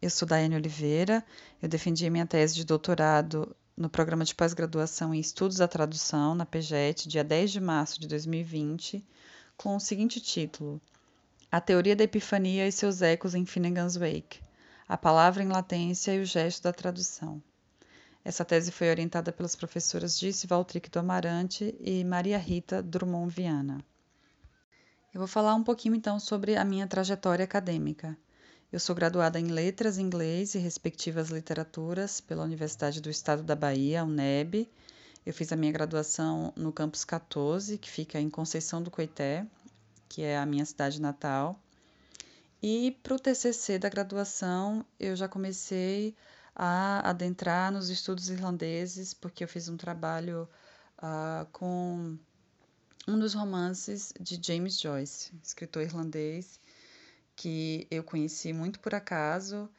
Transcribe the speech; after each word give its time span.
eu 0.00 0.10
sou 0.10 0.28
Daiane 0.28 0.56
Oliveira, 0.56 1.24
eu 1.62 1.68
defendi 1.68 2.08
minha 2.10 2.26
tese 2.26 2.54
de 2.54 2.64
doutorado 2.64 3.56
no 3.76 3.88
programa 3.88 4.24
de 4.24 4.34
pós-graduação 4.34 5.14
em 5.14 5.20
Estudos 5.20 5.56
da 5.56 5.66
Tradução, 5.66 6.34
na 6.34 6.46
PGET, 6.46 7.08
dia 7.08 7.24
10 7.24 7.52
de 7.52 7.60
março 7.60 8.00
de 8.00 8.06
2020, 8.06 9.04
com 9.56 9.74
o 9.74 9.80
seguinte 9.80 10.20
título: 10.20 10.80
A 11.50 11.60
Teoria 11.60 11.96
da 11.96 12.04
Epifania 12.04 12.68
e 12.68 12.72
seus 12.72 13.02
ecos 13.02 13.34
em 13.34 13.46
Finnegan's 13.46 13.96
Wake, 13.96 14.40
a 14.86 14.96
palavra 14.96 15.42
em 15.42 15.48
latência 15.48 16.14
e 16.14 16.20
o 16.20 16.26
gesto 16.26 16.62
da 16.62 16.72
tradução. 16.72 17.42
Essa 18.24 18.44
tese 18.44 18.72
foi 18.72 18.90
orientada 18.90 19.32
pelas 19.32 19.54
professoras 19.54 20.18
Disse 20.18 20.46
Valtric 20.46 20.90
do 20.90 20.98
Amarante 20.98 21.74
e 21.80 22.04
Maria 22.04 22.38
Rita 22.38 22.82
Drummond 22.82 23.32
Viana. 23.32 23.84
Eu 25.14 25.20
vou 25.20 25.28
falar 25.28 25.54
um 25.54 25.62
pouquinho 25.62 25.94
então 25.94 26.18
sobre 26.18 26.56
a 26.56 26.64
minha 26.64 26.86
trajetória 26.86 27.44
acadêmica. 27.44 28.18
Eu 28.72 28.80
sou 28.80 28.96
graduada 28.96 29.38
em 29.38 29.46
Letras, 29.46 29.96
Inglês 29.96 30.56
e 30.56 30.58
respectivas 30.58 31.28
literaturas 31.28 32.20
pela 32.20 32.42
Universidade 32.42 33.00
do 33.00 33.08
Estado 33.08 33.44
da 33.44 33.54
Bahia, 33.54 34.02
UNEB. 34.02 34.68
Eu 35.24 35.32
fiz 35.32 35.52
a 35.52 35.56
minha 35.56 35.70
graduação 35.70 36.52
no 36.56 36.72
campus 36.72 37.04
14, 37.04 37.78
que 37.78 37.88
fica 37.88 38.18
em 38.18 38.28
Conceição 38.28 38.82
do 38.82 38.90
Coité, 38.90 39.46
que 40.08 40.22
é 40.22 40.36
a 40.36 40.44
minha 40.44 40.64
cidade 40.64 41.00
natal. 41.00 41.56
E 42.60 42.98
para 43.04 43.14
o 43.14 43.18
TCC 43.20 43.78
da 43.78 43.88
graduação, 43.88 44.84
eu 44.98 45.14
já 45.14 45.28
comecei 45.28 46.16
a 46.52 47.08
adentrar 47.08 47.70
nos 47.70 47.88
estudos 47.88 48.30
irlandeses, 48.30 49.14
porque 49.14 49.44
eu 49.44 49.48
fiz 49.48 49.68
um 49.68 49.76
trabalho 49.76 50.48
uh, 50.98 51.46
com 51.52 52.18
um 53.06 53.16
dos 53.16 53.32
romances 53.32 54.12
de 54.20 54.40
James 54.44 54.80
Joyce, 54.80 55.32
escritor 55.40 55.82
irlandês, 55.82 56.58
que 57.36 57.86
eu 57.90 58.02
conheci 58.02 58.52
muito 58.52 58.80
por 58.80 58.94
acaso. 58.94 59.70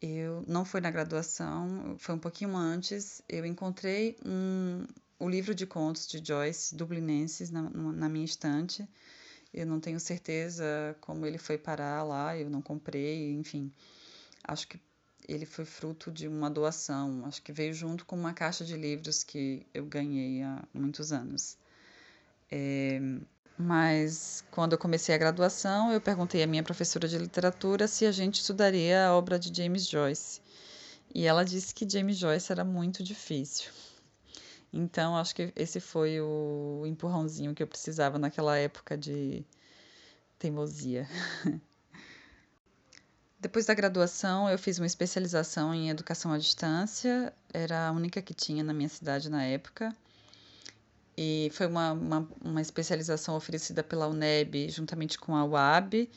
Eu 0.00 0.44
não 0.46 0.64
foi 0.64 0.80
na 0.80 0.90
graduação, 0.90 1.96
foi 1.98 2.14
um 2.14 2.18
pouquinho 2.18 2.56
antes. 2.56 3.22
Eu 3.28 3.44
encontrei 3.44 4.16
um, 4.24 4.86
o 5.18 5.28
livro 5.28 5.54
de 5.54 5.66
contos 5.66 6.06
de 6.06 6.22
Joyce, 6.24 6.74
Dublinenses, 6.74 7.50
na, 7.50 7.62
na 7.70 8.08
minha 8.08 8.24
estante. 8.24 8.86
Eu 9.52 9.66
não 9.66 9.80
tenho 9.80 9.98
certeza 9.98 10.96
como 11.00 11.26
ele 11.26 11.38
foi 11.38 11.58
parar 11.58 12.02
lá, 12.04 12.36
eu 12.36 12.48
não 12.48 12.62
comprei, 12.62 13.32
enfim. 13.32 13.72
Acho 14.44 14.68
que 14.68 14.80
ele 15.28 15.46
foi 15.46 15.64
fruto 15.64 16.10
de 16.10 16.28
uma 16.28 16.50
doação, 16.50 17.24
acho 17.26 17.42
que 17.42 17.52
veio 17.52 17.72
junto 17.74 18.04
com 18.04 18.16
uma 18.16 18.32
caixa 18.32 18.64
de 18.64 18.76
livros 18.76 19.22
que 19.22 19.66
eu 19.74 19.84
ganhei 19.84 20.42
há 20.42 20.62
muitos 20.72 21.12
anos. 21.12 21.56
É, 22.50 23.00
mas 23.60 24.42
quando 24.50 24.72
eu 24.72 24.78
comecei 24.78 25.14
a 25.14 25.18
graduação, 25.18 25.92
eu 25.92 26.00
perguntei 26.00 26.42
à 26.42 26.46
minha 26.46 26.62
professora 26.62 27.06
de 27.06 27.18
literatura 27.18 27.86
se 27.86 28.06
a 28.06 28.12
gente 28.12 28.40
estudaria 28.40 29.06
a 29.06 29.14
obra 29.14 29.38
de 29.38 29.54
James 29.54 29.86
Joyce. 29.86 30.40
E 31.14 31.26
ela 31.26 31.44
disse 31.44 31.74
que 31.74 31.88
James 31.88 32.16
Joyce 32.16 32.50
era 32.50 32.64
muito 32.64 33.02
difícil. 33.02 33.70
Então, 34.72 35.16
acho 35.16 35.34
que 35.34 35.52
esse 35.56 35.80
foi 35.80 36.20
o 36.20 36.84
empurrãozinho 36.86 37.54
que 37.54 37.62
eu 37.62 37.66
precisava 37.66 38.18
naquela 38.18 38.56
época 38.56 38.96
de 38.96 39.44
teimosia. 40.38 41.06
Depois 43.38 43.66
da 43.66 43.74
graduação, 43.74 44.48
eu 44.48 44.58
fiz 44.58 44.78
uma 44.78 44.86
especialização 44.86 45.74
em 45.74 45.90
educação 45.90 46.32
à 46.32 46.38
distância, 46.38 47.32
era 47.52 47.88
a 47.88 47.92
única 47.92 48.22
que 48.22 48.34
tinha 48.34 48.62
na 48.62 48.72
minha 48.72 48.88
cidade 48.88 49.28
na 49.28 49.44
época. 49.44 49.94
E 51.22 51.50
foi 51.52 51.66
uma, 51.66 51.92
uma, 51.92 52.28
uma 52.42 52.62
especialização 52.62 53.36
oferecida 53.36 53.82
pela 53.82 54.08
UNEB 54.08 54.70
juntamente 54.70 55.18
com 55.18 55.36
a 55.36 55.44
UAB, 55.44 56.08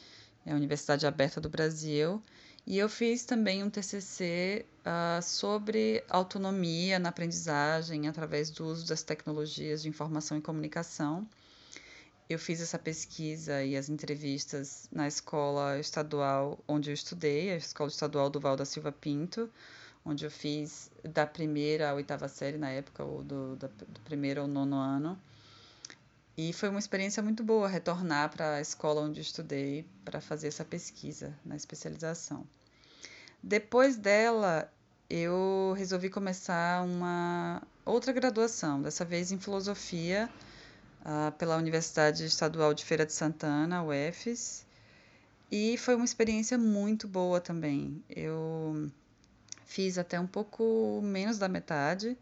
é 0.45 0.53
a 0.53 0.55
Universidade 0.55 1.05
Aberta 1.05 1.41
do 1.41 1.49
Brasil. 1.49 2.21
E 2.65 2.77
eu 2.77 2.87
fiz 2.87 3.25
também 3.25 3.61
um 3.61 3.69
TCC 3.69 4.65
uh, 4.65 4.81
ah, 4.85 5.19
sobre 5.21 6.01
autonomia 6.07 6.99
na 6.99 7.09
aprendizagem 7.09 8.07
através 8.07 8.49
do 8.49 8.65
uso 8.65 8.87
das 8.87 9.03
tecnologias 9.03 9.81
de 9.81 9.89
informação 9.89 10.37
e 10.37 10.41
comunicação 10.41 11.27
eu 12.29 12.39
fiz 12.39 12.61
essa 12.61 12.79
pesquisa 12.79 13.63
e 13.63 13.75
as 13.75 13.89
entrevistas 13.89 14.87
na 14.91 15.07
escola 15.07 15.79
estadual 15.79 16.59
onde 16.67 16.89
eu 16.89 16.93
estudei, 16.93 17.51
a 17.51 17.57
Escola 17.57 17.89
Estadual 17.89 18.29
do 18.29 18.39
Val 18.39 18.55
da 18.55 18.65
Silva 18.65 18.91
Pinto, 18.91 19.49
onde 20.05 20.25
eu 20.25 20.31
fiz 20.31 20.91
da 21.03 21.25
primeira 21.25 21.89
à 21.89 21.93
oitava 21.93 22.27
série 22.27 22.57
na 22.57 22.69
época, 22.69 23.03
ou 23.03 23.23
do, 23.23 23.55
da, 23.55 23.67
do 23.67 23.99
primeiro 24.01 24.41
ao 24.41 24.47
nono 24.47 24.75
ano. 24.75 25.19
E 26.35 26.51
foi 26.51 26.69
uma 26.69 26.79
experiência 26.79 27.21
muito 27.21 27.43
boa 27.43 27.67
retornar 27.67 28.29
para 28.29 28.55
a 28.55 28.61
escola 28.61 29.01
onde 29.01 29.21
estudei 29.21 29.85
para 30.03 30.19
fazer 30.19 30.47
essa 30.47 30.65
pesquisa 30.65 31.33
na 31.45 31.55
especialização. 31.55 32.45
Depois 33.41 33.95
dela, 33.95 34.71
eu 35.09 35.73
resolvi 35.77 36.09
começar 36.09 36.83
uma 36.83 37.61
outra 37.85 38.11
graduação, 38.11 38.81
dessa 38.81 39.05
vez 39.05 39.31
em 39.31 39.37
filosofia 39.37 40.29
uh, 41.01 41.31
pela 41.33 41.57
Universidade 41.57 42.25
Estadual 42.25 42.73
de 42.73 42.83
Feira 42.83 43.05
de 43.05 43.13
Santana, 43.13 43.83
UFES, 43.83 44.65
e 45.51 45.77
foi 45.77 45.93
uma 45.93 46.05
experiência 46.05 46.57
muito 46.57 47.07
boa 47.07 47.39
também. 47.39 48.03
Eu 48.09 48.89
fiz 49.65 49.97
até 49.97 50.19
um 50.19 50.27
pouco 50.27 51.01
menos 51.03 51.37
da 51.37 51.47
metade, 51.47 52.17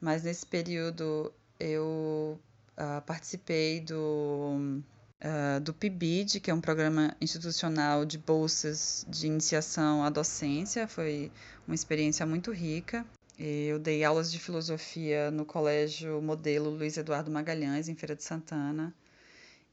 mas 0.00 0.22
nesse 0.22 0.46
período 0.46 1.32
eu 1.58 2.38
uh, 2.76 3.00
participei 3.06 3.80
do, 3.80 4.82
uh, 5.22 5.60
do 5.60 5.72
PIBID, 5.72 6.40
que 6.40 6.50
é 6.50 6.54
um 6.54 6.60
programa 6.60 7.16
institucional 7.20 8.04
de 8.04 8.18
bolsas 8.18 9.06
de 9.08 9.26
iniciação 9.26 10.04
à 10.04 10.10
docência. 10.10 10.86
Foi 10.86 11.30
uma 11.66 11.74
experiência 11.74 12.24
muito 12.26 12.52
rica. 12.52 13.04
Eu 13.38 13.78
dei 13.80 14.04
aulas 14.04 14.30
de 14.30 14.38
filosofia 14.38 15.30
no 15.30 15.44
Colégio 15.44 16.22
Modelo 16.22 16.70
Luiz 16.70 16.96
Eduardo 16.96 17.30
Magalhães, 17.30 17.88
em 17.88 17.94
Feira 17.94 18.14
de 18.14 18.22
Santana, 18.22 18.94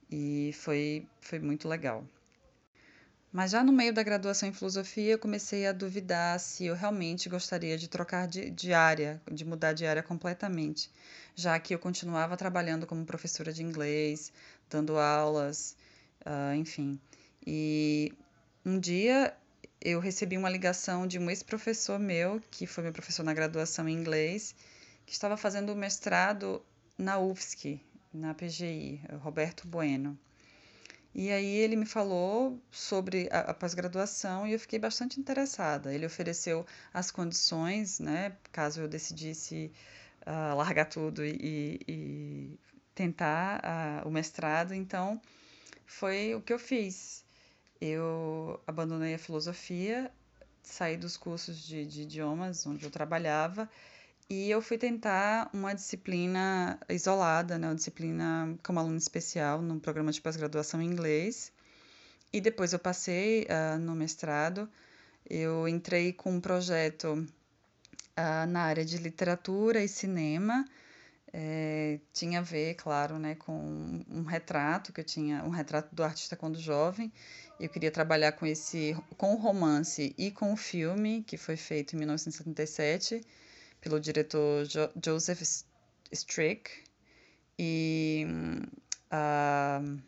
e 0.10 0.52
foi, 0.54 1.06
foi 1.22 1.40
muito 1.40 1.68
legal. 1.68 2.04
Mas 3.32 3.52
já 3.52 3.64
no 3.64 3.72
meio 3.72 3.94
da 3.94 4.04
graduação 4.04 4.50
em 4.50 4.54
filosofia, 4.54 5.14
eu 5.14 5.20
comecei 5.20 5.66
a 5.66 5.72
duvidar 5.72 6.38
se 6.38 6.66
eu 6.66 6.76
realmente 6.76 7.30
gostaria 7.30 7.78
de 7.78 7.88
trocar 7.88 8.28
de, 8.28 8.50
de 8.50 8.74
área, 8.74 9.22
de 9.32 9.46
mudar 9.46 9.72
de 9.72 9.86
área 9.86 10.04
completamente, 10.04 10.92
já 11.34 11.58
que 11.58 11.74
eu 11.74 11.80
continuava 11.80 12.36
trabalhando 12.36 12.86
como 12.86 13.06
professora 13.06 13.54
de 13.54 13.64
inglês, 13.64 14.34
dando 14.70 14.98
aulas, 14.98 15.78
uh, 16.26 16.54
enfim. 16.56 17.00
E 17.48 18.14
um 18.66 18.78
dia 18.78 19.34
eu 19.80 20.02
recebi 20.02 20.38
uma 20.38 20.50
ligação 20.50 21.08
de 21.08 21.18
um 21.18 21.30
ex-professor 21.30 21.98
meu, 21.98 22.42
que 22.52 22.68
foi 22.68 22.84
meu 22.84 22.92
professor 22.92 23.24
na 23.24 23.34
graduação 23.34 23.88
em 23.88 23.94
inglês, 23.94 24.54
que 25.06 25.14
estava 25.14 25.38
fazendo 25.38 25.74
mestrado 25.74 26.62
na 26.98 27.18
UFSC, 27.18 27.80
na 28.14 28.34
PGI, 28.34 29.02
Roberto 29.22 29.66
Bueno. 29.66 30.20
E 31.14 31.30
aí 31.32 31.56
ele 31.58 31.76
me 31.76 31.86
falou 31.86 32.60
sobre 32.72 33.28
a, 33.32 33.52
a 33.52 33.54
pós-graduação 33.54 34.48
e 34.48 34.54
eu 34.54 34.60
fiquei 34.60 34.80
bastante 34.80 35.20
interessada. 35.20 35.94
Ele 35.94 36.06
ofereceu 36.06 36.66
as 36.94 37.12
condições, 37.12 38.00
né, 38.00 38.36
caso 38.52 38.82
eu 38.82 38.88
decidisse 38.88 39.72
uh, 40.22 40.56
largar 40.56 40.86
tudo 40.86 41.26
e, 41.26 41.80
e 41.88 42.60
tentar 42.96 43.62
uh, 44.06 44.08
o 44.08 44.12
mestrado. 44.12 44.74
Então, 44.74 45.22
foi 45.86 46.34
o 46.36 46.42
que 46.42 46.54
eu 46.54 46.60
fiz 46.60 47.22
eu 47.82 48.62
abandonei 48.68 49.16
a 49.16 49.18
filosofia, 49.18 50.12
saí 50.62 50.96
dos 50.96 51.18
cursos 51.18 51.60
de, 51.60 51.84
de 51.84 52.04
idiomas 52.04 52.66
onde 52.68 52.86
eu 52.86 52.92
trabalhava 52.92 53.68
e 54.32 54.50
eu 54.50 54.62
fui 54.62 54.78
tentar 54.78 55.50
uma 55.52 55.74
disciplina 55.74 56.80
isolada, 56.88 57.58
né, 57.58 57.68
uma 57.68 57.76
disciplina 57.76 58.58
como 58.64 58.80
aluno 58.80 58.96
especial 58.96 59.62
no 59.62 59.78
programa 59.78 60.10
de 60.10 60.22
pós-graduação 60.22 60.82
em 60.82 60.86
inglês. 60.86 61.52
E 62.32 62.40
depois 62.40 62.72
eu 62.72 62.80
passei 62.80 63.44
uh, 63.44 63.78
no 63.78 63.94
mestrado, 63.94 64.70
eu 65.30 65.68
entrei 65.68 66.14
com 66.14 66.32
um 66.32 66.40
projeto 66.40 67.08
uh, 67.16 68.48
na 68.48 68.62
área 68.62 68.86
de 68.86 69.00
literatura 69.00 69.84
e 69.84 69.90
cinema. 69.90 70.64
É, 71.34 72.00
tinha 72.14 72.40
a 72.40 72.42
ver, 72.42 72.76
claro, 72.76 73.20
né, 73.20 73.36
com 73.36 74.02
um 74.10 74.24
retrato 74.24 74.94
que 74.94 75.02
eu 75.02 75.06
tinha, 75.06 75.44
um 75.44 75.50
retrato 75.50 75.94
do 75.94 76.06
artista 76.06 76.38
quando 76.38 76.58
jovem, 76.58 77.12
eu 77.60 77.68
queria 77.68 77.92
trabalhar 77.92 78.32
com 78.32 78.46
esse 78.46 78.96
com 79.18 79.34
o 79.34 79.38
romance 79.38 80.16
e 80.18 80.32
com 80.32 80.54
o 80.54 80.56
filme 80.56 81.22
que 81.22 81.36
foi 81.36 81.58
feito 81.58 81.98
em 81.98 82.00
1977 82.00 83.26
pelo 83.82 84.00
diretor 84.00 84.66
jo 84.66 84.90
Joseph 85.04 85.42
Strick. 86.12 86.72
E 87.60 88.26
uh, 89.12 90.00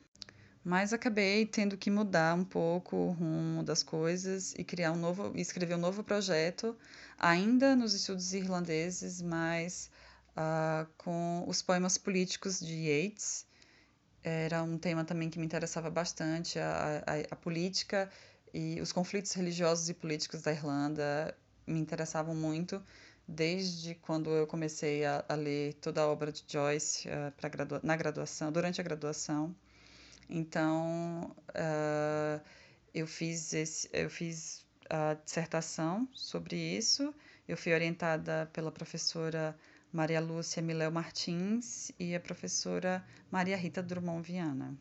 mas 0.64 0.94
acabei 0.94 1.46
tendo 1.46 1.78
que 1.78 1.92
mudar 1.92 2.36
um 2.36 2.46
pouco 2.46 2.96
o 2.96 3.12
rumo 3.12 3.64
das 3.64 3.84
coisas 3.84 4.54
e 4.58 4.64
criar 4.64 4.94
um 4.94 4.96
novo 4.96 5.34
escrever 5.36 5.76
um 5.76 5.80
novo 5.80 6.04
projeto 6.04 6.76
ainda 7.20 7.76
nos 7.76 7.94
estudos 7.94 8.34
irlandeses 8.34 9.22
mas 9.22 9.92
uh, 10.38 10.88
com 10.98 11.44
os 11.48 11.62
poemas 11.62 11.98
políticos 11.98 12.60
de 12.60 12.74
Yeats. 12.74 13.46
Era 14.24 14.64
um 14.64 14.78
tema 14.78 15.04
também 15.04 15.30
que 15.30 15.38
me 15.38 15.46
interessava 15.46 15.90
bastante, 15.90 16.58
a, 16.58 17.04
a, 17.06 17.34
a 17.34 17.36
política 17.36 18.10
e 18.54 18.80
os 18.80 18.94
conflitos 18.94 19.34
religiosos 19.34 19.90
e 19.90 19.94
políticos 19.94 20.42
da 20.42 20.52
Irlanda 20.52 21.36
me 21.68 21.80
interessavam 21.80 22.34
muito 22.34 22.82
desde 23.28 23.96
quando 23.96 24.30
eu 24.30 24.46
comecei 24.46 25.06
a, 25.06 25.24
a 25.28 25.36
ler 25.36 25.74
toda 25.76 26.02
a 26.02 26.08
obra 26.08 26.32
de 26.32 26.44
Joyce 26.48 27.08
uh, 27.08 27.50
gradua 27.50 27.80
na 27.84 27.96
graduação, 27.96 28.52
durante 28.52 28.82
a 28.82 28.84
graduação. 28.84 29.56
Então, 30.30 31.36
uh, 31.50 32.42
eu 32.94 33.08
fiz 33.08 33.54
esse, 33.54 33.90
eu 33.94 34.10
fiz 34.10 34.66
a 34.90 35.16
dissertação 35.16 36.08
sobre 36.14 36.56
isso. 36.56 37.14
Eu 37.48 37.58
fui 37.58 37.74
orientada 37.74 38.50
pela 38.54 38.72
professora 38.72 39.56
Maria 39.92 40.20
Lúcia 40.20 40.62
Miléo 40.62 40.92
Martins 40.92 41.92
e 42.00 42.16
a 42.16 42.20
professora 42.20 43.06
Maria 43.30 43.58
Rita 43.58 43.82
Drummond 43.84 44.28
Viana. 44.28 44.76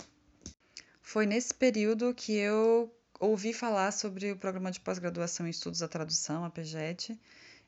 Foi 1.02 1.26
nesse 1.26 1.52
período 1.52 2.14
que 2.14 2.32
eu 2.32 2.94
ouvi 3.18 3.52
falar 3.52 3.92
sobre 3.92 4.32
o 4.32 4.36
programa 4.36 4.70
de 4.70 4.80
pós-graduação 4.80 5.46
em 5.46 5.50
estudos 5.50 5.80
da 5.80 5.88
tradução, 5.88 6.44
a 6.44 6.50
PGET. 6.50 7.18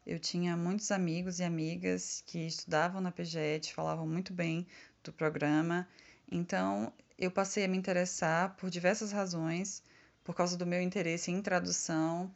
Eu 0.07 0.19
tinha 0.19 0.57
muitos 0.57 0.91
amigos 0.91 1.41
e 1.41 1.45
amigas 1.45 2.23
que 2.27 2.47
estudavam 2.47 3.01
na 3.01 3.11
PGET, 3.11 3.73
falavam 3.73 4.07
muito 4.07 4.33
bem 4.33 4.67
do 5.03 5.13
programa. 5.13 5.89
Então, 6.31 6.93
eu 7.19 7.31
passei 7.31 7.65
a 7.65 7.69
me 7.69 7.79
interessar 7.79 8.55
por 8.57 8.69
diversas 8.69 9.13
razões, 9.13 9.83
por 10.23 10.35
causa 10.35 10.57
do 10.57 10.67
meu 10.67 10.83
interesse 10.83 11.31
em 11.31 11.41
tradução 11.41 12.31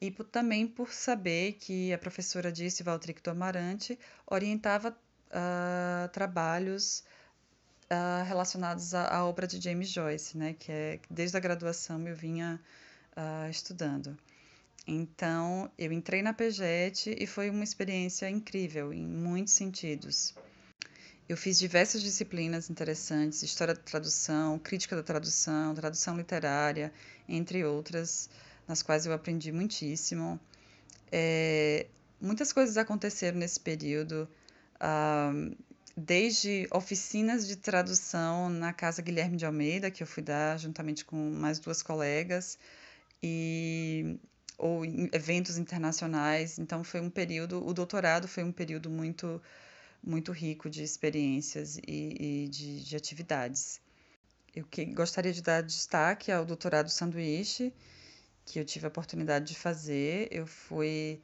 e 0.00 0.10
por, 0.10 0.24
também 0.24 0.66
por 0.66 0.92
saber 0.92 1.54
que 1.54 1.92
a 1.92 1.98
professora 1.98 2.52
Disse 2.52 2.82
Valtric 2.82 3.20
do 3.20 3.98
orientava 4.26 4.90
uh, 4.90 6.08
trabalhos 6.10 7.04
uh, 7.90 8.24
relacionados 8.24 8.94
à, 8.94 9.08
à, 9.08 9.26
obra 9.26 9.46
de 9.46 9.60
James 9.60 9.88
Joyce, 9.88 10.36
né, 10.36 10.54
que 10.58 10.70
é 10.70 11.00
desde 11.10 11.36
a 11.36 11.40
graduação 11.40 12.06
eu 12.06 12.14
vinha 12.14 12.60
uh, 13.16 13.50
estudando. 13.50 14.16
Então, 14.90 15.70
eu 15.76 15.92
entrei 15.92 16.22
na 16.22 16.32
PGET 16.32 17.14
e 17.20 17.26
foi 17.26 17.50
uma 17.50 17.62
experiência 17.62 18.30
incrível 18.30 18.90
em 18.90 19.06
muitos 19.06 19.52
sentidos. 19.52 20.34
Eu 21.28 21.36
fiz 21.36 21.58
diversas 21.58 22.00
disciplinas 22.00 22.70
interessantes, 22.70 23.42
história 23.42 23.74
da 23.74 23.82
tradução, 23.82 24.58
crítica 24.58 24.96
da 24.96 25.02
tradução, 25.02 25.74
tradução 25.74 26.16
literária, 26.16 26.90
entre 27.28 27.66
outras, 27.66 28.30
nas 28.66 28.82
quais 28.82 29.04
eu 29.04 29.12
aprendi 29.12 29.52
muitíssimo. 29.52 30.40
É, 31.12 31.86
muitas 32.18 32.50
coisas 32.50 32.78
aconteceram 32.78 33.36
nesse 33.36 33.60
período, 33.60 34.26
uh, 34.76 35.54
desde 35.94 36.66
oficinas 36.72 37.46
de 37.46 37.56
tradução 37.56 38.48
na 38.48 38.72
Casa 38.72 39.02
Guilherme 39.02 39.36
de 39.36 39.44
Almeida, 39.44 39.90
que 39.90 40.02
eu 40.02 40.06
fui 40.06 40.22
dar 40.22 40.58
juntamente 40.58 41.04
com 41.04 41.30
mais 41.32 41.58
duas 41.58 41.82
colegas, 41.82 42.58
e 43.22 44.18
ou 44.58 44.84
eventos 44.84 45.56
internacionais. 45.56 46.58
Então 46.58 46.82
foi 46.84 47.00
um 47.00 47.08
período, 47.08 47.64
o 47.64 47.72
doutorado 47.72 48.26
foi 48.28 48.42
um 48.42 48.52
período 48.52 48.90
muito 48.90 49.40
muito 50.02 50.30
rico 50.32 50.70
de 50.70 50.82
experiências 50.82 51.76
e, 51.78 52.44
e 52.44 52.48
de, 52.48 52.84
de, 52.84 52.96
atividades. 52.96 53.80
Eu 54.54 54.64
que, 54.64 54.84
gostaria 54.84 55.32
de 55.32 55.42
dar 55.42 55.62
destaque 55.62 56.30
ao 56.30 56.44
doutorado 56.44 56.88
sanduíche, 56.88 57.72
que 58.44 58.58
eu 58.60 58.64
tive 58.64 58.86
a 58.86 58.88
oportunidade 58.88 59.46
de 59.46 59.54
fazer. 59.56 60.28
Eu 60.30 60.46
fui 60.46 61.20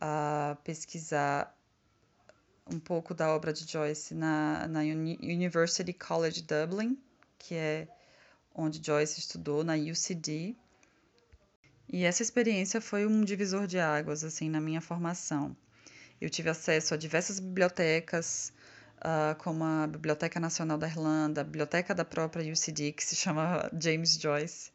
a 0.00 0.56
pesquisar 0.64 1.56
um 2.66 2.78
pouco 2.78 3.12
da 3.12 3.34
obra 3.34 3.52
de 3.52 3.70
Joyce 3.70 4.14
na, 4.14 4.66
na 4.68 4.80
University 4.80 5.92
College 5.92 6.42
Dublin, 6.42 6.98
que 7.38 7.54
é 7.54 7.88
onde 8.54 8.84
Joyce 8.84 9.18
estudou, 9.18 9.64
na 9.64 9.74
UCD. 9.74 10.56
E 11.92 12.04
essa 12.04 12.22
experiência 12.22 12.80
foi 12.80 13.06
um 13.06 13.22
divisor 13.22 13.66
de 13.66 13.78
águas 13.78 14.24
assim 14.24 14.48
na 14.48 14.62
minha 14.62 14.80
formação. 14.80 15.54
Eu 16.18 16.30
tive 16.30 16.48
acesso 16.48 16.94
a 16.94 16.96
diversas 16.96 17.38
bibliotecas, 17.38 18.50
uh, 18.98 19.36
como 19.36 19.62
a 19.62 19.86
Biblioteca 19.86 20.40
Nacional 20.40 20.78
da 20.78 20.88
Irlanda, 20.88 21.42
a 21.42 21.44
biblioteca 21.44 21.94
da 21.94 22.04
própria 22.04 22.50
UCD, 22.50 22.92
que 22.92 23.04
se 23.04 23.14
chama 23.14 23.70
James 23.78 24.14
Joyce, 24.14 24.72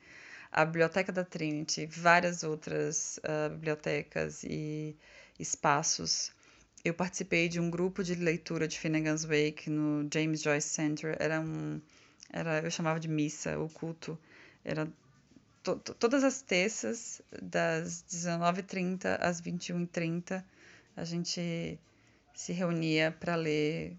a 0.52 0.64
Biblioteca 0.64 1.12
da 1.12 1.24
Trinity, 1.24 1.88
várias 1.88 2.44
outras 2.44 3.20
uh, 3.24 3.50
bibliotecas 3.50 4.44
e 4.44 4.96
espaços. 5.40 6.32
Eu 6.86 6.94
participei 6.94 7.50
de 7.50 7.60
um 7.60 7.72
grupo 7.72 8.04
de 8.04 8.14
leitura 8.14 8.68
de 8.68 8.80
Finnegan's 8.80 9.26
Wake 9.26 9.72
no 9.72 10.08
James 10.14 10.42
Joyce 10.42 10.70
Center. 10.70 11.18
Era 11.20 11.42
um, 11.42 11.82
era, 12.32 12.60
eu 12.62 12.70
chamava 12.70 13.00
de 13.00 13.08
missa, 13.08 13.58
o 13.58 13.68
culto. 13.70 14.18
Era 14.64 14.88
to, 15.68 15.76
to, 15.80 15.94
todas 15.94 16.24
as 16.24 16.42
terças, 16.42 17.22
das 17.42 18.04
19h30 18.10 19.18
às 19.20 19.42
21h30 19.42 20.44
a 20.96 21.04
gente 21.04 21.78
se 22.34 22.54
reunia 22.54 23.12
para 23.12 23.36
ler 23.36 23.98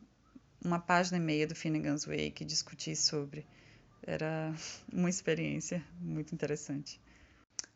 uma 0.65 0.79
página 0.79 1.19
e 1.19 1.21
meia 1.21 1.47
do 1.47 1.55
Finnegan's 1.55 2.05
Wake 2.05 2.43
e 2.43 2.47
discutir 2.47 2.97
sobre. 2.97 3.47
Era 4.03 4.53
uma 4.93 5.11
experiência 5.11 5.85
muito 6.01 6.35
interessante. 6.35 7.01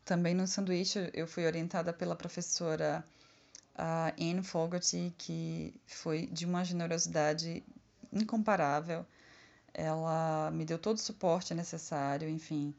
Também 0.04 0.34
no 0.34 0.46
sanduíche 0.46 1.10
eu 1.12 1.26
fui 1.26 1.44
orientada 1.44 1.92
pela 1.92 2.16
professora 2.16 3.04
Anne 4.18 4.42
Fogarty, 4.42 5.12
que 5.18 5.74
foi 5.86 6.26
de 6.26 6.46
uma 6.46 6.64
generosidade 6.64 7.62
incomparável. 8.12 9.04
Ela 9.74 10.50
me 10.50 10.64
deu 10.64 10.78
todo 10.78 10.96
o 10.96 11.00
suporte 11.00 11.54
necessário, 11.54 12.28
enfim. 12.28 12.74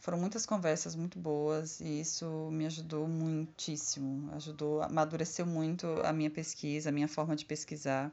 Foram 0.00 0.18
muitas 0.18 0.46
conversas 0.46 0.94
muito 0.94 1.18
boas 1.18 1.80
e 1.80 2.00
isso 2.00 2.48
me 2.52 2.66
ajudou 2.66 3.08
muitíssimo. 3.08 4.32
Ajudou, 4.34 4.82
amadureceu 4.82 5.46
muito 5.46 5.86
a 6.04 6.12
minha 6.12 6.30
pesquisa, 6.30 6.90
a 6.90 6.92
minha 6.92 7.08
forma 7.08 7.34
de 7.34 7.44
pesquisar. 7.44 8.12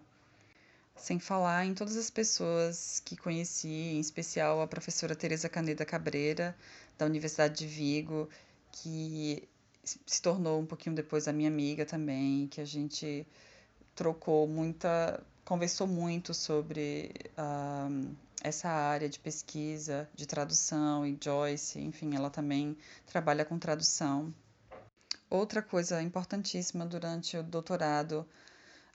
Sem 0.96 1.20
falar 1.20 1.66
em 1.66 1.74
todas 1.74 1.98
as 1.98 2.10
pessoas 2.10 3.02
que 3.04 3.16
conheci, 3.16 3.68
em 3.68 4.00
especial 4.00 4.62
a 4.62 4.68
professora 4.68 5.16
Teresa 5.16 5.50
Caneda 5.50 5.86
Cabreira, 5.86 6.56
da 6.98 7.06
Universidade 7.06 7.58
de 7.58 7.68
Vigo, 7.68 8.30
que 8.72 9.48
se 9.84 10.22
tornou 10.22 10.60
um 10.60 10.66
pouquinho 10.66 10.96
depois 10.96 11.28
a 11.28 11.34
minha 11.34 11.50
amiga 11.50 11.86
também, 11.86 12.48
que 12.48 12.62
a 12.62 12.66
gente 12.66 13.28
trocou 13.96 14.48
muita, 14.48 15.22
conversou 15.44 15.88
muito 15.88 16.34
sobre 16.34 17.12
uh, 17.38 18.16
essa 18.44 18.70
área 18.70 19.08
de 19.08 19.18
pesquisa, 19.20 20.08
de 20.14 20.26
tradução 20.26 21.06
e 21.08 21.18
Joyce, 21.20 21.80
enfim, 21.80 22.14
ela 22.14 22.30
também 22.30 22.78
trabalha 23.08 23.46
com 23.46 23.58
tradução. 23.58 24.34
Outra 25.30 25.62
coisa 25.62 26.02
importantíssima 26.02 26.86
durante 26.86 27.38
o 27.38 27.42
doutorado 27.42 28.28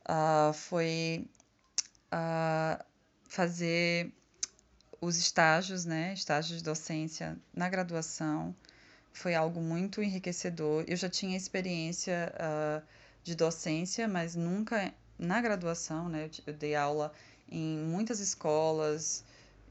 uh, 0.04 0.52
foi 0.52 1.26
uh, 2.12 2.84
fazer 3.24 4.12
os 5.00 5.16
estágios, 5.16 5.84
né, 5.84 6.12
estágios 6.12 6.58
de 6.58 6.64
docência 6.64 7.36
na 7.54 7.68
graduação. 7.68 8.54
Foi 9.12 9.34
algo 9.34 9.60
muito 9.60 10.02
enriquecedor. 10.02 10.84
Eu 10.86 10.96
já 10.96 11.08
tinha 11.08 11.36
experiência 11.36 12.32
uh, 12.36 12.86
de 13.24 13.34
docência, 13.34 14.06
mas 14.06 14.34
nunca 14.34 14.92
na 15.18 15.40
graduação, 15.40 16.08
né, 16.08 16.26
eu, 16.26 16.52
eu 16.52 16.54
dei 16.54 16.74
aula 16.74 17.12
em 17.50 17.78
muitas 17.78 18.20
escolas, 18.20 19.24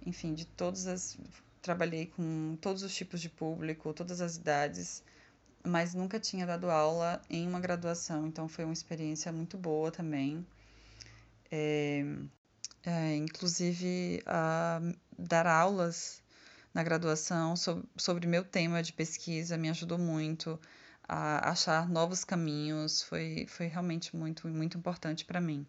enfim, 0.08 0.34
de 0.34 0.46
todas 0.46 0.88
as. 0.88 1.18
Trabalhei 1.62 2.08
com 2.08 2.58
todos 2.62 2.82
os 2.82 2.96
tipos 2.96 3.20
de 3.20 3.30
público, 3.30 3.94
todas 3.94 4.22
as 4.22 4.38
idades, 4.38 5.04
mas 5.66 5.94
nunca 5.94 6.20
tinha 6.20 6.46
dado 6.46 6.72
aula 6.72 7.22
em 7.30 7.48
uma 7.48 7.60
graduação, 7.60 8.28
então 8.28 8.48
foi 8.48 8.64
uma 8.64 8.74
experiência 8.74 9.32
muito 9.34 9.58
boa 9.58 9.92
também. 9.92 10.46
É, 11.52 12.06
é, 12.84 13.16
inclusive, 13.18 14.24
a 14.26 14.80
dar 15.18 15.46
aulas 15.46 16.24
na 16.74 16.84
graduação 16.84 17.56
sobre, 17.56 17.86
sobre 17.98 18.28
meu 18.28 18.46
tema 18.46 18.82
de 18.82 18.94
pesquisa 18.94 19.58
me 19.58 19.70
ajudou 19.70 19.98
muito 19.98 20.60
a 21.04 21.50
achar 21.52 21.90
novos 21.90 22.24
caminhos, 22.24 23.02
foi, 23.04 23.46
foi 23.48 23.68
realmente 23.68 24.16
muito, 24.16 24.48
muito 24.48 24.78
importante 24.78 25.26
para 25.26 25.42
mim 25.42 25.68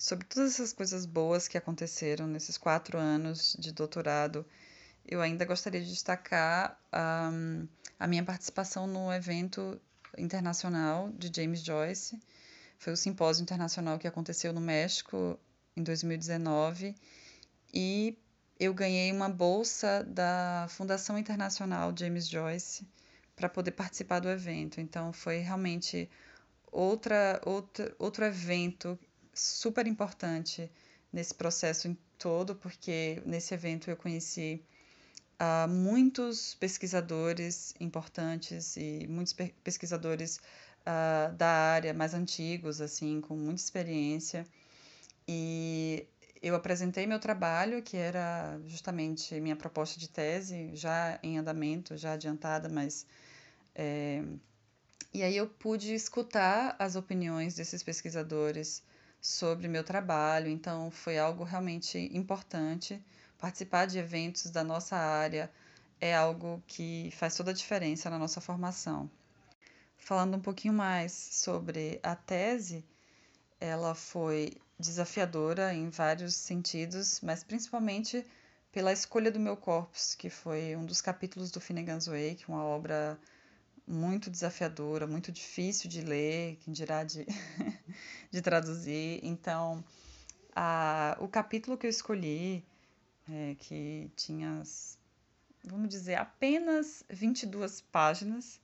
sobre 0.00 0.26
todas 0.26 0.54
essas 0.54 0.72
coisas 0.72 1.04
boas 1.04 1.46
que 1.46 1.58
aconteceram 1.58 2.26
nesses 2.26 2.56
quatro 2.56 2.96
anos 2.96 3.54
de 3.58 3.70
doutorado, 3.70 4.46
eu 5.06 5.20
ainda 5.20 5.44
gostaria 5.44 5.78
de 5.78 5.90
destacar 5.90 6.80
um, 7.30 7.68
a 7.98 8.06
minha 8.06 8.24
participação 8.24 8.86
no 8.86 9.12
evento 9.12 9.78
internacional 10.16 11.10
de 11.12 11.30
James 11.30 11.62
Joyce. 11.62 12.18
Foi 12.78 12.94
o 12.94 12.96
simpósio 12.96 13.42
internacional 13.42 13.98
que 13.98 14.08
aconteceu 14.08 14.54
no 14.54 14.60
México 14.60 15.38
em 15.76 15.82
2019 15.82 16.94
e 17.74 18.16
eu 18.58 18.72
ganhei 18.72 19.12
uma 19.12 19.28
bolsa 19.28 20.02
da 20.04 20.66
Fundação 20.70 21.18
Internacional 21.18 21.92
James 21.94 22.26
Joyce 22.26 22.88
para 23.36 23.50
poder 23.50 23.72
participar 23.72 24.20
do 24.20 24.30
evento. 24.30 24.80
Então 24.80 25.12
foi 25.12 25.40
realmente 25.40 26.08
outra, 26.72 27.38
outra, 27.44 27.94
outro 27.98 28.24
evento 28.24 28.98
super 29.40 29.86
importante 29.86 30.70
nesse 31.12 31.34
processo 31.34 31.96
todo, 32.18 32.54
porque 32.54 33.22
nesse 33.24 33.54
evento 33.54 33.90
eu 33.90 33.96
conheci 33.96 34.62
uh, 35.40 35.68
muitos 35.68 36.54
pesquisadores 36.54 37.74
importantes 37.80 38.76
e 38.76 39.06
muitos 39.08 39.32
pe 39.32 39.54
pesquisadores 39.64 40.36
uh, 40.36 41.34
da 41.36 41.48
área 41.48 41.94
mais 41.94 42.14
antigos, 42.14 42.80
assim, 42.80 43.20
com 43.20 43.36
muita 43.36 43.60
experiência. 43.60 44.46
E 45.26 46.06
eu 46.42 46.54
apresentei 46.54 47.06
meu 47.06 47.18
trabalho, 47.18 47.82
que 47.82 47.96
era 47.96 48.58
justamente 48.66 49.38
minha 49.40 49.56
proposta 49.56 49.98
de 49.98 50.08
tese, 50.08 50.70
já 50.74 51.18
em 51.22 51.38
andamento, 51.38 51.96
já 51.96 52.12
adiantada, 52.12 52.68
mas. 52.68 53.06
É... 53.74 54.22
E 55.12 55.24
aí 55.24 55.36
eu 55.36 55.48
pude 55.48 55.92
escutar 55.92 56.76
as 56.78 56.94
opiniões 56.94 57.56
desses 57.56 57.82
pesquisadores 57.82 58.80
sobre 59.20 59.68
meu 59.68 59.84
trabalho, 59.84 60.48
então 60.48 60.90
foi 60.90 61.18
algo 61.18 61.44
realmente 61.44 61.98
importante. 62.12 63.02
Participar 63.38 63.86
de 63.86 63.98
eventos 63.98 64.50
da 64.50 64.64
nossa 64.64 64.96
área 64.96 65.50
é 66.00 66.14
algo 66.14 66.62
que 66.66 67.10
faz 67.12 67.36
toda 67.36 67.50
a 67.50 67.54
diferença 67.54 68.08
na 68.08 68.18
nossa 68.18 68.40
formação. 68.40 69.10
Falando 69.98 70.36
um 70.36 70.40
pouquinho 70.40 70.72
mais 70.74 71.12
sobre 71.12 72.00
a 72.02 72.16
tese, 72.16 72.84
ela 73.60 73.94
foi 73.94 74.56
desafiadora 74.78 75.74
em 75.74 75.90
vários 75.90 76.34
sentidos, 76.34 77.20
mas 77.22 77.44
principalmente 77.44 78.24
pela 78.72 78.92
escolha 78.92 79.30
do 79.30 79.38
meu 79.38 79.56
corpus, 79.56 80.14
que 80.14 80.30
foi 80.30 80.74
um 80.76 80.86
dos 80.86 81.00
capítulos 81.00 81.50
do 81.50 81.60
Finnegan's 81.60 82.06
Wake, 82.06 82.44
uma 82.48 82.64
obra 82.64 83.18
muito 83.86 84.30
desafiadora, 84.30 85.06
muito 85.06 85.32
difícil 85.32 85.90
de 85.90 86.00
ler, 86.00 86.56
quem 86.60 86.72
dirá 86.72 87.02
de, 87.04 87.26
de 88.30 88.40
traduzir. 88.40 89.20
Então, 89.22 89.84
a, 90.54 91.16
o 91.20 91.28
capítulo 91.28 91.76
que 91.76 91.86
eu 91.86 91.90
escolhi, 91.90 92.64
é, 93.28 93.54
que 93.58 94.10
tinha, 94.16 94.62
vamos 95.64 95.88
dizer, 95.88 96.16
apenas 96.16 97.04
22 97.08 97.80
páginas, 97.80 98.60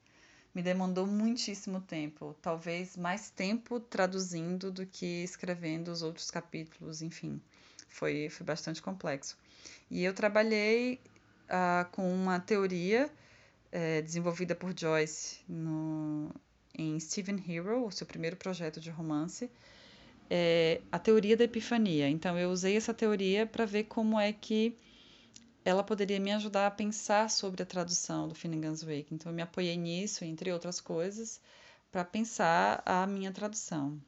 me 0.55 0.63
demandou 0.63 1.07
muitíssimo 1.07 1.83
tempo, 1.83 2.35
talvez 2.41 2.97
mais 2.97 3.29
tempo 3.29 3.79
traduzindo 3.79 4.71
do 4.71 4.87
que 4.87 5.23
escrevendo 5.23 5.89
os 5.89 6.01
outros 6.01 6.31
capítulos, 6.31 7.03
enfim, 7.03 7.43
foi, 7.89 8.31
foi 8.31 8.47
bastante 8.47 8.81
complexo. 8.81 9.37
E 9.91 10.03
eu 10.03 10.15
trabalhei 10.15 10.99
uh, 11.47 11.91
com 11.91 12.11
uma 12.11 12.41
teoria 12.41 13.11
é, 13.71 14.01
desenvolvida 14.01 14.55
por 14.55 14.73
Joyce 14.75 15.41
no, 15.47 16.35
em 16.79 16.99
Stephen 17.01 17.43
Hero, 17.49 17.87
o 17.87 17.91
seu 17.91 18.07
primeiro 18.07 18.37
projeto 18.37 18.81
de 18.81 18.91
romance, 18.91 19.51
é 20.29 20.81
a 20.91 20.99
teoria 20.99 21.37
da 21.37 21.45
epifania. 21.45 22.09
Então, 22.09 22.39
eu 22.39 22.51
usei 22.51 22.77
essa 22.77 22.93
teoria 22.93 23.47
para 23.47 23.65
ver 23.65 23.85
como 23.85 24.19
é 24.19 24.33
que 24.33 24.77
ela 25.65 25.83
poderia 25.83 26.21
me 26.21 26.33
ajudar 26.33 26.67
a 26.67 26.71
pensar 26.71 27.31
sobre 27.31 27.63
a 27.63 27.67
tradução 27.67 28.29
do 28.29 28.35
Finnegan's 28.35 28.83
Wake. 28.83 29.09
Então, 29.13 29.33
eu 29.33 29.37
me 29.37 29.43
apoiei 29.43 29.77
nisso, 29.77 30.25
entre 30.25 30.53
outras 30.53 30.81
coisas, 30.81 31.41
para 31.91 32.05
pensar 32.05 32.83
a 32.85 33.07
minha 33.07 33.33
tradução. 33.33 34.01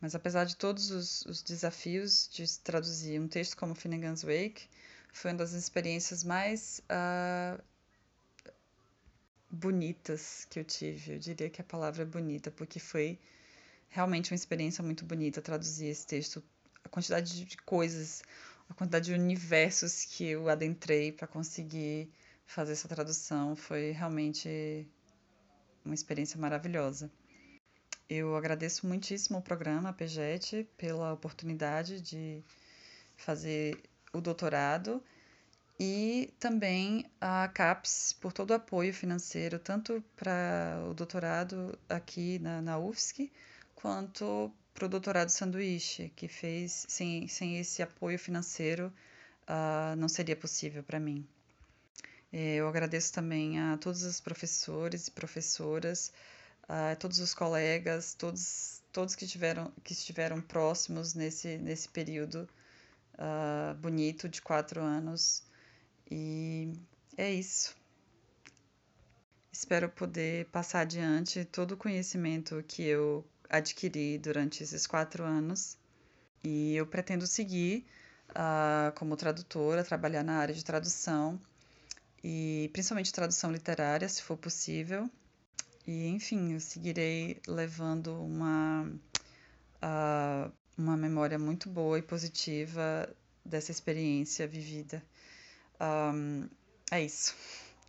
Mas 0.00 0.14
apesar 0.14 0.44
de 0.44 0.56
todos 0.56 0.90
os, 0.90 1.22
os, 1.26 1.42
desafios 1.42 2.28
de 2.32 2.46
traduzir 2.60 3.20
um 3.20 3.28
texto 3.28 3.56
como 3.56 3.74
Finnegan's 3.74 4.22
Wake, 4.22 4.68
foi 5.12 5.30
uma 5.32 5.38
das 5.38 5.52
experiências 5.52 6.24
mais 6.24 6.80
uh, 6.84 7.62
bonitas 9.50 10.46
que 10.48 10.60
eu 10.60 10.64
tive. 10.64 11.14
Eu 11.14 11.18
diria 11.18 11.50
que 11.50 11.60
a 11.60 11.64
palavra 11.64 12.02
é 12.02 12.06
bonita, 12.06 12.50
porque 12.50 12.78
foi 12.78 13.18
realmente 13.88 14.32
uma 14.32 14.36
experiência 14.36 14.82
muito 14.82 15.04
bonita 15.04 15.42
traduzir 15.42 15.86
esse 15.86 16.06
texto. 16.06 16.42
A 16.84 16.88
quantidade 16.88 17.44
de 17.44 17.56
coisas, 17.58 18.22
a 18.68 18.74
quantidade 18.74 19.06
de 19.06 19.12
universos 19.12 20.04
que 20.04 20.24
eu 20.24 20.48
adentrei 20.48 21.12
para 21.12 21.26
conseguir 21.26 22.08
fazer 22.46 22.72
essa 22.72 22.88
tradução 22.88 23.54
foi 23.56 23.90
realmente 23.90 24.88
uma 25.84 25.94
experiência 25.94 26.38
maravilhosa. 26.38 27.10
Eu 28.08 28.34
agradeço 28.34 28.86
muitíssimo 28.86 29.36
ao 29.36 29.42
programa 29.42 29.92
PEGET 29.92 30.66
pela 30.76 31.12
oportunidade 31.12 32.00
de 32.00 32.42
fazer 33.16 33.80
o 34.12 34.20
doutorado 34.20 35.02
e 35.82 36.30
também 36.38 37.06
a 37.18 37.48
CAPES 37.48 38.12
por 38.20 38.34
todo 38.34 38.50
o 38.50 38.54
apoio 38.54 38.92
financeiro, 38.92 39.58
tanto 39.58 40.04
para 40.14 40.78
o 40.90 40.92
doutorado 40.92 41.78
aqui 41.88 42.38
na, 42.38 42.60
na 42.60 42.78
UFSC, 42.78 43.32
quanto 43.74 44.52
para 44.74 44.84
o 44.84 44.88
doutorado 44.90 45.30
sanduíche, 45.30 46.12
que 46.14 46.28
fez 46.28 46.84
sem, 46.86 47.26
sem 47.28 47.58
esse 47.58 47.82
apoio 47.82 48.18
financeiro 48.18 48.92
uh, 49.48 49.96
não 49.96 50.06
seria 50.06 50.36
possível 50.36 50.82
para 50.82 51.00
mim. 51.00 51.26
É, 52.30 52.56
eu 52.56 52.68
agradeço 52.68 53.12
também 53.14 53.58
a 53.58 53.78
todos 53.78 54.02
os 54.02 54.20
professores 54.20 55.08
e 55.08 55.10
professoras, 55.10 56.12
a 56.68 56.94
todos 56.96 57.18
os 57.20 57.32
colegas, 57.32 58.12
todos, 58.12 58.82
todos 58.92 59.16
que, 59.16 59.26
tiveram, 59.26 59.72
que 59.82 59.94
estiveram 59.94 60.42
próximos 60.42 61.14
nesse, 61.14 61.56
nesse 61.56 61.88
período 61.88 62.46
uh, 63.14 63.74
bonito 63.76 64.28
de 64.28 64.42
quatro 64.42 64.82
anos. 64.82 65.42
E 66.10 66.72
é 67.16 67.32
isso. 67.32 67.76
Espero 69.52 69.88
poder 69.88 70.46
passar 70.46 70.80
adiante 70.80 71.44
todo 71.44 71.72
o 71.72 71.76
conhecimento 71.76 72.64
que 72.66 72.82
eu 72.82 73.24
adquiri 73.48 74.18
durante 74.18 74.62
esses 74.62 74.86
quatro 74.86 75.24
anos 75.24 75.76
e 76.42 76.74
eu 76.74 76.86
pretendo 76.86 77.26
seguir 77.26 77.84
uh, 78.30 78.92
como 78.94 79.16
tradutora, 79.16 79.84
trabalhar 79.84 80.22
na 80.22 80.38
área 80.38 80.54
de 80.54 80.64
tradução 80.64 81.40
e 82.24 82.70
principalmente 82.72 83.12
tradução 83.12 83.52
literária, 83.52 84.08
se 84.08 84.22
for 84.22 84.36
possível. 84.36 85.10
E 85.86 86.06
enfim, 86.08 86.52
eu 86.54 86.60
seguirei 86.60 87.40
levando 87.46 88.14
uma, 88.22 88.90
uh, 89.82 90.52
uma 90.76 90.96
memória 90.96 91.38
muito 91.38 91.68
boa 91.68 91.98
e 91.98 92.02
positiva 92.02 93.08
dessa 93.44 93.70
experiência 93.70 94.46
vivida. 94.46 95.02
Um, 95.80 96.48
é 96.92 97.02
isso. 97.02 97.34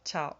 Tchau. 0.04 0.38